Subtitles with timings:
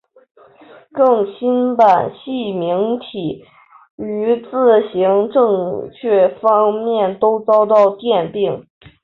[0.93, 3.45] 更新版细明体
[3.97, 8.65] 于字形正确方面都遭到诟病。